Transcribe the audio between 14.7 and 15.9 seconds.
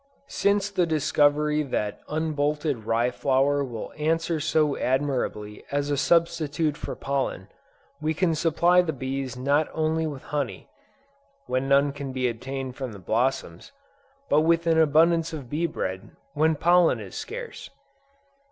abundance of bee